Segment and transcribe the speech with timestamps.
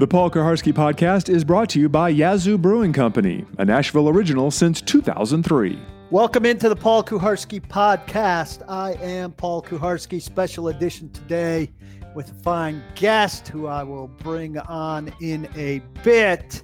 [0.00, 4.50] The Paul Kuharsky podcast is brought to you by Yazoo Brewing Company, a Nashville original
[4.50, 5.78] since 2003.
[6.10, 8.62] Welcome into the Paul Kuharsky podcast.
[8.66, 11.70] I am Paul Kuharsky, special edition today
[12.14, 16.62] with a fine guest who I will bring on in a bit.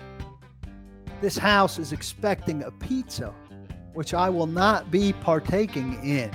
[1.21, 3.35] This house is expecting a pizza,
[3.93, 6.31] which I will not be partaking in,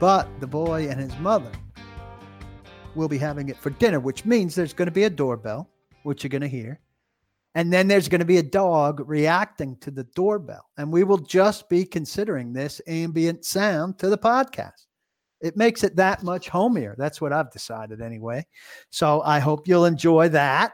[0.00, 1.52] but the boy and his mother
[2.96, 5.70] will be having it for dinner, which means there's going to be a doorbell
[6.04, 6.80] which you're going to hear.
[7.56, 10.68] And then there's going to be a dog reacting to the doorbell.
[10.76, 14.86] And we will just be considering this ambient sound to the podcast.
[15.40, 16.94] It makes it that much homier.
[16.98, 18.44] That's what I've decided anyway.
[18.90, 20.72] So I hope you'll enjoy that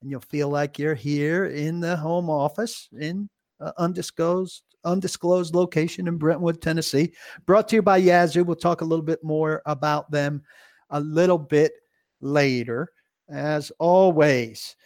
[0.00, 3.28] and you'll feel like you're here in the home office in
[3.60, 7.12] uh, undisclosed undisclosed location in Brentwood, Tennessee.
[7.46, 8.42] Brought to you by Yazoo.
[8.42, 10.42] We'll talk a little bit more about them
[10.90, 11.72] a little bit
[12.20, 12.88] later
[13.32, 14.76] as always.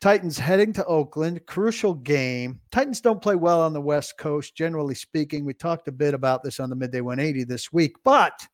[0.00, 2.58] Titans heading to Oakland, crucial game.
[2.70, 5.44] Titans don't play well on the West Coast, generally speaking.
[5.44, 8.46] We talked a bit about this on the Midday 180 this week, but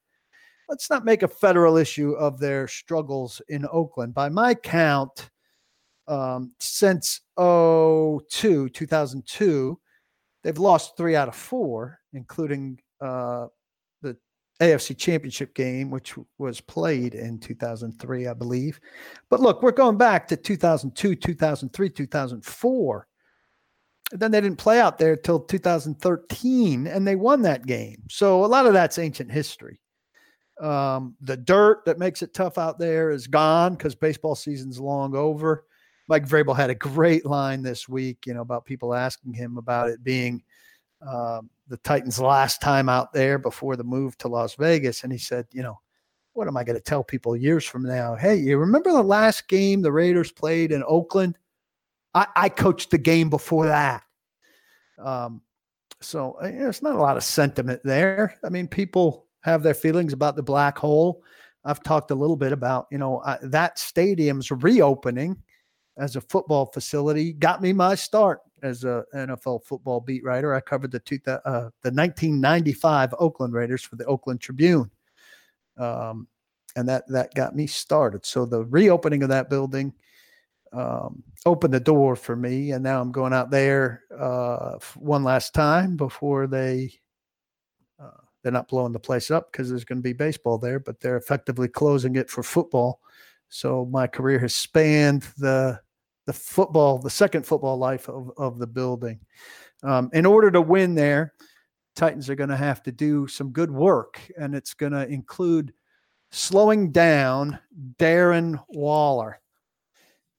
[0.69, 4.13] let's not make a federal issue of their struggles in Oakland.
[4.13, 5.31] By my count,
[6.09, 9.79] um, since 02, 2002,
[10.43, 13.47] they've lost three out of four, including uh,
[14.61, 18.81] AFC Championship game, which was played in 2003, I believe.
[19.29, 23.07] But look, we're going back to 2002, 2003, 2004.
[24.13, 28.03] And then they didn't play out there until 2013, and they won that game.
[28.09, 29.81] So a lot of that's ancient history.
[30.61, 35.15] Um, the dirt that makes it tough out there is gone because baseball season's long
[35.15, 35.65] over.
[36.09, 39.91] Mike Vrabel had a great line this week, you know, about people asking him about
[39.91, 40.43] it being
[41.03, 45.03] um, the Titans last time out there before the move to Las Vegas.
[45.03, 45.79] And he said, you know,
[46.33, 48.15] what am I going to tell people years from now?
[48.15, 51.39] Hey, you remember the last game the Raiders played in Oakland?
[52.15, 54.03] I, I coached the game before that.
[54.99, 55.43] Um,
[56.01, 58.39] so uh, you know, it's not a lot of sentiment there.
[58.45, 61.23] I mean, people have their feelings about the black hole.
[61.65, 65.37] I've talked a little bit about, you know, uh, that stadium's reopening
[65.99, 70.55] as a football facility got me my start as a NFL football beat writer.
[70.55, 74.91] I covered the two, uh, the 1995 Oakland Raiders for the Oakland Tribune,
[75.79, 76.27] um,
[76.75, 78.27] and that that got me started.
[78.27, 79.95] So the reopening of that building
[80.73, 85.55] um, opened the door for me, and now I'm going out there uh, one last
[85.55, 86.93] time before they.
[87.99, 88.11] Uh,
[88.43, 91.17] they're not blowing the place up because there's going to be baseball there, but they're
[91.17, 93.01] effectively closing it for football.
[93.49, 95.81] So my career has spanned the
[96.27, 99.21] the football, the second football life of, of the building.
[99.83, 101.35] Um, in order to win there,
[101.95, 105.73] Titans are going to have to do some good work, and it's going to include
[106.31, 107.59] slowing down
[107.99, 109.41] Darren Waller.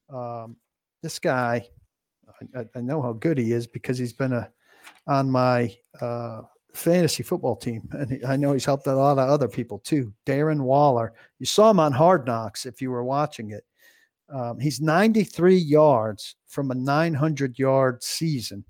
[0.09, 0.57] Um,
[1.01, 1.67] this guy,
[2.55, 4.49] I, I, know how good he is because he's been a
[5.07, 6.41] on my uh,
[6.73, 10.13] fantasy football team, and he, I know he's helped a lot of other people too.
[10.25, 13.65] Darren Waller, you saw him on Hard Knocks if you were watching it.
[14.29, 18.65] Um, he's 93 yards from a 900 yard season,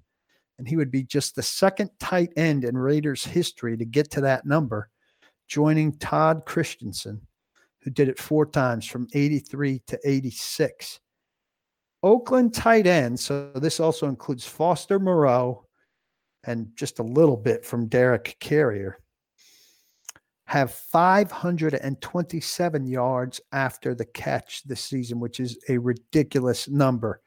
[0.57, 4.21] and he would be just the second tight end in Raiders history to get to
[4.21, 4.89] that number,
[5.47, 7.21] joining Todd Christensen,
[7.81, 10.99] who did it four times from 83 to 86.
[12.03, 15.65] Oakland tight end, so this also includes Foster Moreau
[16.43, 18.99] and just a little bit from Derek Carrier
[20.47, 27.21] have 527 yards after the catch this season, which is a ridiculous number.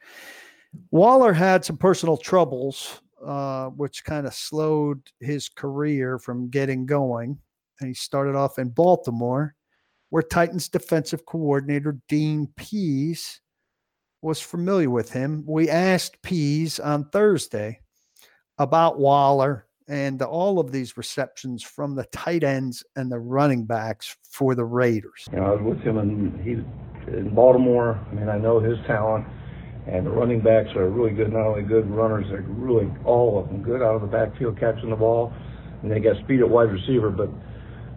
[0.91, 7.39] Waller had some personal troubles, uh, which kind of slowed his career from getting going.
[7.81, 9.55] And he started off in Baltimore,
[10.09, 13.43] where Titans defensive coordinator Dean Pees
[14.23, 15.45] was familiar with him.
[15.47, 17.81] We asked Pees on Thursday
[18.57, 24.17] about Waller and all of these receptions from the tight ends and the running backs
[24.23, 25.27] for the Raiders.
[25.33, 26.53] You know, I was with him and he
[27.13, 27.99] in Baltimore.
[28.11, 29.27] I mean, I know his talent,
[29.89, 31.33] and the running backs are really good.
[31.33, 34.91] Not only good runners, they're really all of them good out of the backfield catching
[34.91, 35.33] the ball,
[35.83, 37.11] and they got speed at wide receiver.
[37.11, 37.29] But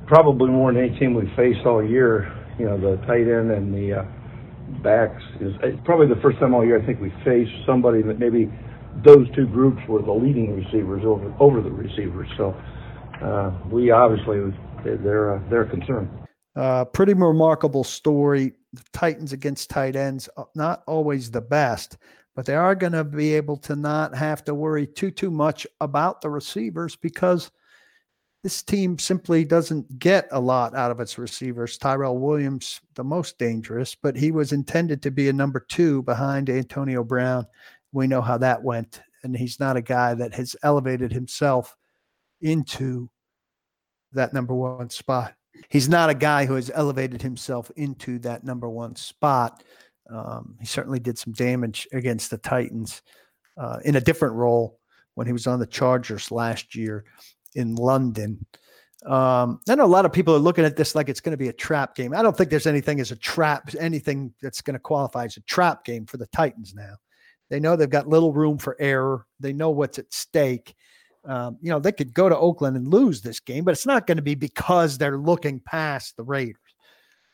[0.07, 3.72] probably more than any team we faced all year, you know, the tight end and
[3.72, 4.06] the uh,
[4.81, 8.18] backs is it's probably the first time all year I think we faced somebody that
[8.18, 8.51] maybe
[9.04, 12.28] those two groups were the leading receivers over over the receivers.
[12.38, 12.56] So
[13.22, 14.54] uh, we obviously
[14.84, 16.10] they're uh, they're concerned.
[16.56, 18.54] Uh, pretty remarkable story.
[18.74, 21.98] The Titans against tight ends, uh, not always the best,
[22.36, 25.66] but they are going to be able to not have to worry too too much
[25.81, 27.51] about the receivers because
[28.44, 31.78] this team simply doesn't get a lot out of its receivers.
[31.78, 36.50] Tyrell Williams, the most dangerous, but he was intended to be a number two behind
[36.50, 37.48] Antonio Brown.
[37.94, 39.01] We know how that went.
[39.24, 41.78] And he's not a guy that has elevated himself
[42.42, 43.10] into
[44.12, 45.34] that number one spot.
[45.69, 49.63] He's not a guy who has elevated himself into that number one spot.
[50.10, 53.01] Um, he certainly did some damage against the Titans
[53.57, 54.80] uh, in a different role
[55.16, 57.06] when he was on the Chargers last year
[57.56, 58.46] in London.
[59.06, 61.38] Um, I know a lot of people are looking at this like it's going to
[61.38, 62.13] be a trap game.
[62.13, 65.42] I don't think there's anything as a trap, anything that's going to qualify as a
[65.42, 66.96] trap game for the Titans now.
[67.54, 69.28] They know they've got little room for error.
[69.40, 70.74] They know what's at stake.
[71.24, 74.08] Um, you know, they could go to Oakland and lose this game, but it's not
[74.08, 76.58] going to be because they're looking past the Raiders.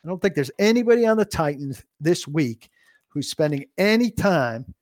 [0.04, 2.68] I don't think there's anybody on the Titans this week
[3.08, 4.76] who's spending any time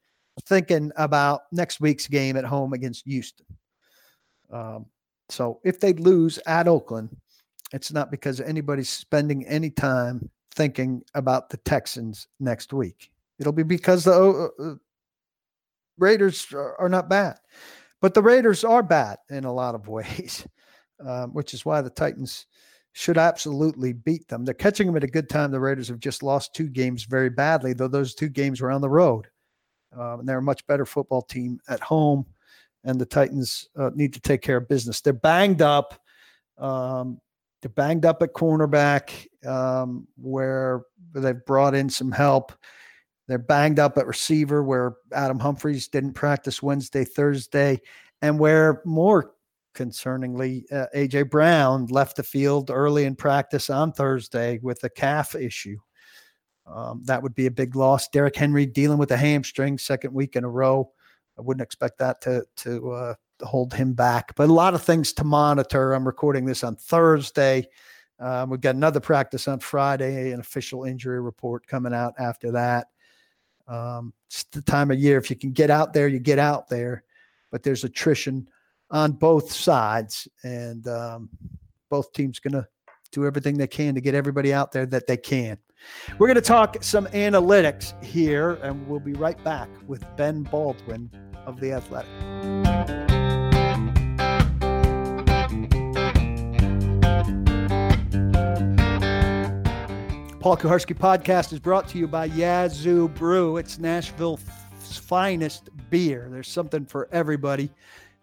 [0.46, 3.46] thinking about next week's game at home against Houston.
[4.52, 4.88] Um,
[5.30, 7.16] so if they lose at Oakland,
[7.74, 13.12] it's not because anybody's spending any time thinking about the Texans next week.
[13.38, 14.76] It'll be because the uh, uh
[15.98, 17.38] Raiders are not bad,
[18.02, 20.48] but the Raiders are bad in a lot of ways,
[21.06, 22.46] um, which is why the Titans
[22.94, 24.44] should absolutely beat them.
[24.44, 25.52] They're catching them at a good time.
[25.52, 28.82] The Raiders have just lost two games very badly, though those two games were on
[28.82, 29.28] the road.
[29.96, 32.26] Um, and they're a much better football team at home
[32.88, 35.02] and the Titans uh, need to take care of business.
[35.02, 36.00] They're banged up.
[36.58, 37.20] Um,
[37.62, 40.84] they're banged up at cornerback, um, where
[41.14, 42.54] they've brought in some help.
[43.28, 47.82] They're banged up at receiver, where Adam Humphries didn't practice Wednesday, Thursday,
[48.22, 49.34] and where more
[49.76, 55.36] concerningly, uh, AJ Brown left the field early in practice on Thursday with a calf
[55.36, 55.78] issue.
[56.66, 58.10] Um, that would be a big loss.
[58.10, 60.92] Derrick Henry dealing with a hamstring, second week in a row.
[61.38, 63.14] I wouldn't expect that to to uh,
[63.44, 64.36] hold him back.
[64.36, 65.94] But a lot of things to monitor.
[65.94, 67.68] I'm recording this on Thursday.
[68.20, 72.88] Um, we've got another practice on Friday, an official injury report coming out after that.
[73.68, 75.18] Um, it's the time of year.
[75.18, 77.04] If you can get out there, you get out there.
[77.52, 78.48] But there's attrition
[78.92, 81.30] on both sides, and um,
[81.90, 82.68] both teams going to
[83.12, 85.58] do everything they can to get everybody out there that they can.
[86.18, 91.10] We're going to talk some analytics here, and we'll be right back with Ben Baldwin
[91.46, 93.17] of The Athletic.
[100.48, 103.58] Paul Kuharsky podcast is brought to you by Yazoo Brew.
[103.58, 104.46] It's Nashville's
[104.80, 106.30] finest beer.
[106.32, 107.70] There's something for everybody.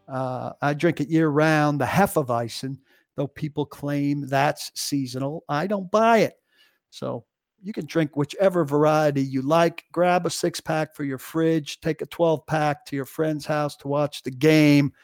[0.08, 1.78] Uh, I drink it year round.
[1.78, 2.78] The Hefeweizen,
[3.14, 6.40] though people claim that's seasonal, I don't buy it.
[6.88, 7.26] So
[7.62, 9.84] you can drink whichever variety you like.
[9.92, 13.76] Grab a six pack for your fridge, take a 12 pack to your friend's house
[13.76, 14.94] to watch the game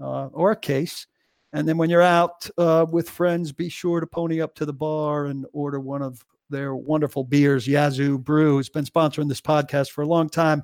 [0.00, 1.08] uh, or a case.
[1.52, 4.72] And then when you're out uh, with friends, be sure to pony up to the
[4.72, 6.24] bar and order one of
[6.54, 7.66] their wonderful beers.
[7.66, 10.62] Yazoo Brew has been sponsoring this podcast for a long time.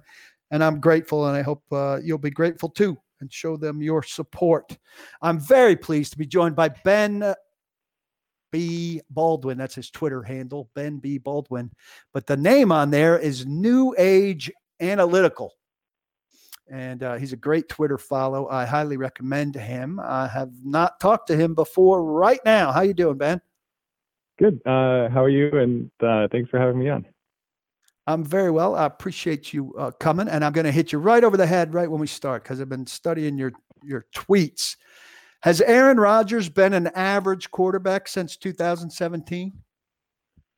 [0.53, 4.03] And I'm grateful, and I hope uh, you'll be grateful too and show them your
[4.03, 4.79] support.
[5.21, 7.35] I'm very pleased to be joined by Ben
[8.53, 9.01] B.
[9.11, 9.59] Baldwin.
[9.59, 11.19] That's his Twitter handle, Ben B.
[11.19, 11.71] Baldwin.
[12.13, 14.51] But the name on there is New Age
[14.81, 15.53] Analytical.
[16.69, 18.49] And uh, he's a great Twitter follow.
[18.49, 20.01] I highly recommend him.
[20.01, 22.71] I have not talked to him before right now.
[22.71, 23.41] How you doing, Ben?
[24.41, 24.61] Good.
[24.67, 25.51] Uh, how are you?
[25.59, 27.05] And uh, thanks for having me on.
[28.07, 28.75] I'm very well.
[28.75, 31.75] I appreciate you uh, coming, and I'm going to hit you right over the head
[31.75, 34.77] right when we start because I've been studying your your tweets
[35.43, 39.53] has Aaron Rodgers been an average quarterback since 2017?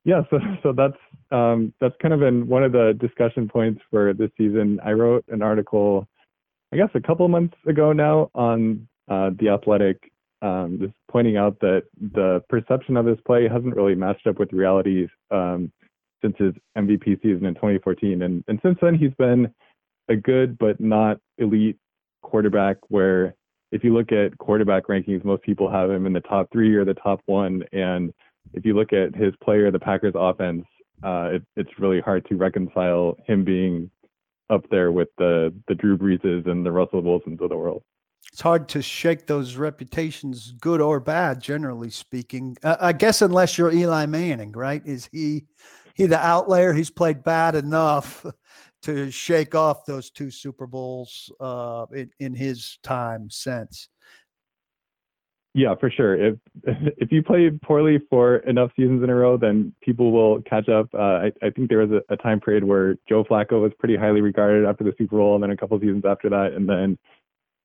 [0.05, 0.97] Yeah, so so that's
[1.31, 4.81] um, that's kind of been one of the discussion points for this season.
[4.85, 6.09] I wrote an article,
[6.73, 10.12] I guess, a couple months ago now on uh, the Athletic,
[10.43, 11.85] um, just pointing out that
[12.15, 15.73] the perception of his play hasn't really matched up with reality um,
[16.21, 19.53] since his MVP season in 2014, and and since then he's been
[20.09, 21.79] a good but not elite
[22.23, 23.35] quarterback where
[23.71, 26.85] if you look at quarterback rankings, most people have him in the top three or
[26.85, 27.63] the top one.
[27.73, 28.13] And
[28.53, 30.65] if you look at his player, the Packers offense,
[31.03, 33.91] uh, it, it's really hard to reconcile him being
[34.51, 37.83] up there with the the Drew Breeses and the Russell Wilsons of the world.
[38.31, 42.57] It's hard to shake those reputations, good or bad, generally speaking.
[42.63, 44.83] Uh, I guess unless you're Eli Manning, right?
[44.87, 45.45] Is he
[45.95, 46.73] he the outlier?
[46.73, 48.25] He's played bad enough
[48.83, 53.89] to shake off those two Super Bowls uh, in, in his time since.
[55.55, 56.15] Yeah, for sure.
[56.17, 56.39] If
[56.97, 60.89] if you play poorly for enough seasons in a row, then people will catch up.
[60.95, 63.97] Uh, I, I think there was a, a, time period where Joe Flacco was pretty
[63.97, 66.99] highly regarded after the Super Bowl, and then a couple seasons after that, and then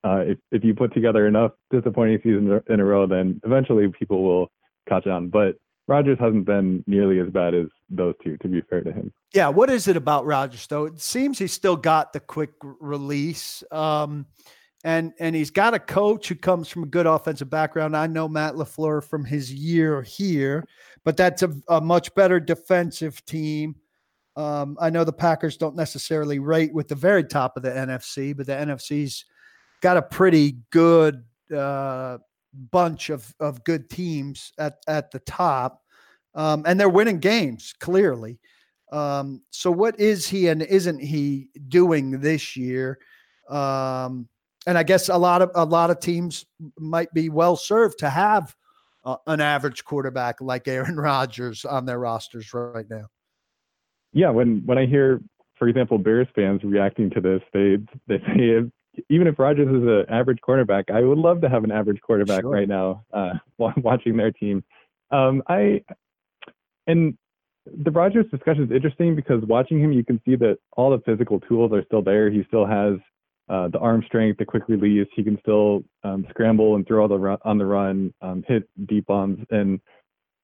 [0.04, 4.22] uh, if if you put together enough disappointing seasons in a row, then eventually people
[4.22, 4.50] will
[4.88, 5.28] catch on.
[5.28, 9.12] But Rodgers hasn't been nearly as bad as those two, to be fair to him.
[9.34, 10.84] Yeah, what is it about Rodgers though?
[10.84, 13.64] It seems he's still got the quick release.
[13.70, 14.26] Um,
[14.84, 17.96] and and he's got a coach who comes from a good offensive background.
[17.96, 20.64] I know Matt LaFleur from his year here,
[21.04, 23.74] but that's a, a much better defensive team.
[24.36, 28.36] Um, I know the Packers don't necessarily rate with the very top of the NFC,
[28.36, 29.24] but the NFC's
[29.80, 32.18] got a pretty good uh,
[32.70, 35.82] bunch of of good teams at at the top,
[36.34, 38.38] um, and they're winning games clearly.
[38.92, 42.98] Um, so, what is he and isn't he doing this year?
[43.48, 44.28] Um,
[44.66, 46.46] and I guess a lot of a lot of teams
[46.78, 48.54] might be well served to have
[49.04, 53.06] uh, an average quarterback like Aaron Rodgers on their rosters right now.
[54.12, 55.20] Yeah, when when I hear,
[55.58, 58.70] for example, Bears fans reacting to this, they they say
[59.08, 62.42] even if Rodgers is an average quarterback, I would love to have an average quarterback
[62.42, 62.50] sure.
[62.50, 63.34] right now uh,
[63.76, 64.64] watching their team.
[65.10, 65.82] Um, I
[66.86, 67.16] and
[67.66, 71.40] the Rodgers discussion is interesting because watching him, you can see that all the physical
[71.40, 72.30] tools are still there.
[72.30, 72.94] He still has
[73.48, 75.08] uh, the arm strength, the quick release.
[75.14, 79.06] He can still um, scramble and throw the run, on the run, um, hit deep
[79.06, 79.80] bombs, and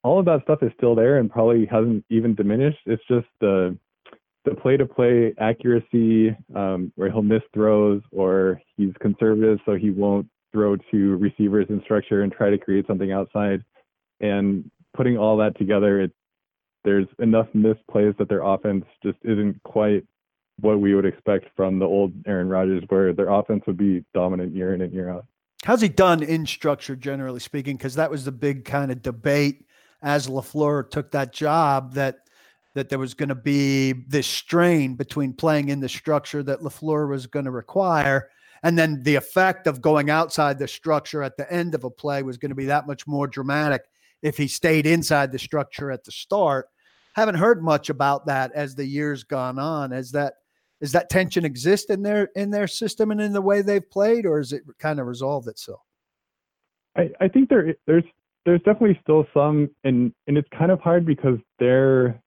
[0.03, 2.81] all of that stuff is still there and probably hasn't even diminished.
[2.87, 3.77] It's just the
[4.45, 10.77] the play-to-play accuracy um, where he'll miss throws or he's conservative, so he won't throw
[10.91, 13.65] to receivers in structure and try to create something outside.
[14.21, 16.13] And putting all that together, it,
[16.85, 20.05] there's enough misplays that their offense just isn't quite
[20.61, 24.55] what we would expect from the old Aaron Rodgers, where their offense would be dominant
[24.55, 25.27] year in and year out.
[25.65, 27.77] How's he done in structure, generally speaking?
[27.77, 29.65] Because that was the big kind of debate
[30.03, 32.24] as LaFleur took that job that
[32.75, 37.09] that there was going to be this strain between playing in the structure that LaFleur
[37.09, 38.29] was going to require
[38.65, 42.23] and then the effect of going outside the structure at the end of a play
[42.23, 43.83] was going to be that much more dramatic
[44.23, 46.69] if he stayed inside the structure at the start.
[47.15, 49.93] Haven't heard much about that as the years gone on.
[49.93, 50.37] As that
[50.81, 54.25] does that tension exist in their in their system and in the way they've played,
[54.25, 55.83] or is it kind of resolved itself?
[56.97, 58.05] I, I think there there's
[58.47, 62.19] there's definitely still some and and it's kind of hard because they're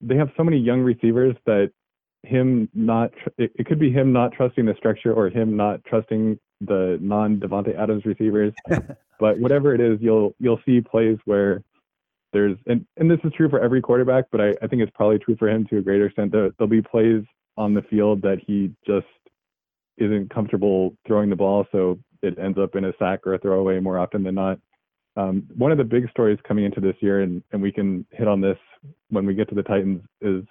[0.00, 1.70] they have so many young receivers that
[2.22, 6.38] him not it, it could be him not trusting the structure or him not trusting
[6.60, 8.52] the non Davante Adams receivers.
[9.20, 11.62] but whatever it is, you'll you'll see plays where
[12.32, 15.18] there's and, and this is true for every quarterback, but I, I think it's probably
[15.18, 16.32] true for him to a greater extent.
[16.32, 17.22] There, there'll be plays
[17.56, 19.06] on the field that he just
[19.96, 23.80] isn't comfortable throwing the ball, so it ends up in a sack or a throwaway
[23.80, 24.58] more often than not.
[25.16, 28.28] Um, one of the big stories coming into this year, and, and we can hit
[28.28, 28.58] on this
[29.10, 30.44] when we get to the Titans, is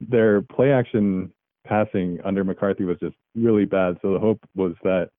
[0.00, 1.32] their play action
[1.66, 3.96] passing under McCarthy was just really bad.
[4.02, 5.10] So the hope was that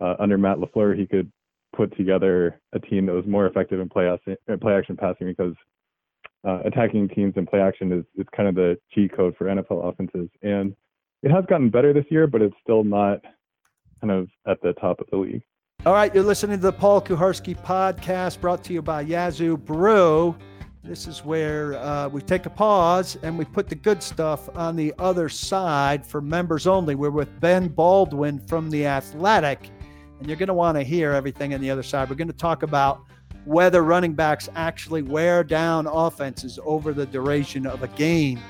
[0.00, 1.30] uh, under Matt LaFleur, he could
[1.76, 4.08] put together a team that was more effective in play,
[4.60, 5.54] play action passing because
[6.46, 9.88] uh, attacking teams in play action is, is kind of the cheat code for NFL
[9.88, 10.28] offenses.
[10.42, 10.74] And
[11.22, 13.20] it has gotten better this year, but it's still not
[14.00, 15.42] kind of at the top of the league.
[15.86, 20.36] All right, you're listening to the Paul Kuharsky podcast brought to you by Yazoo Brew.
[20.82, 24.76] This is where uh, we take a pause and we put the good stuff on
[24.76, 26.94] the other side for members only.
[26.94, 29.70] We're with Ben Baldwin from The Athletic,
[30.18, 32.08] and you're going to want to hear everything on the other side.
[32.08, 33.04] We're going to talk about
[33.44, 38.40] whether running backs actually wear down offenses over the duration of a game,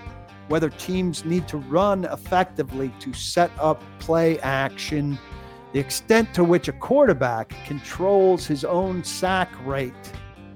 [0.46, 5.18] whether teams need to run effectively to set up play action,
[5.72, 9.94] the extent to which a quarterback controls his own sack rate,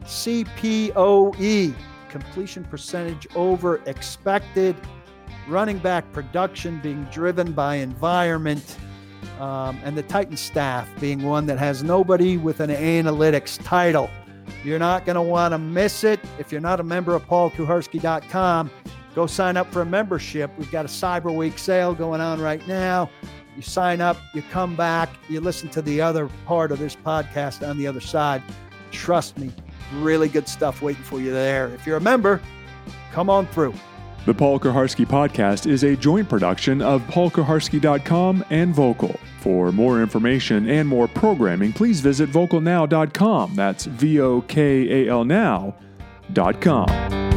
[0.05, 1.75] CPOE,
[2.09, 4.77] completion percentage over expected,
[5.49, 8.77] running back production being driven by environment.
[9.41, 14.09] Um, and the Titan staff being one that has nobody with an analytics title.
[14.63, 16.21] You're not going to want to miss it.
[16.39, 18.71] If you're not a member of paulkuharsky.com,
[19.15, 20.51] go sign up for a membership.
[20.57, 23.11] We've got a Cyber Week sale going on right now.
[23.57, 27.67] You sign up, you come back, you listen to the other part of this podcast
[27.67, 28.43] on the other side.
[28.91, 29.53] Trust me,
[30.03, 31.69] really good stuff waiting for you there.
[31.69, 32.41] If you're a member,
[33.13, 33.75] come on through.
[34.27, 39.19] The Paul Kuharsky podcast is a joint production of paulkuharsky.com and Vokal.
[39.41, 43.55] For more information and more programming, please visit vokalnow.com.
[43.55, 47.34] That's V O K A L now.com.